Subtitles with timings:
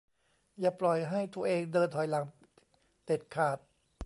[0.59, 2.25] อย่าปล่อยให้ตัวเองเดินถอยหลัง
[3.05, 3.57] เด็ดขาด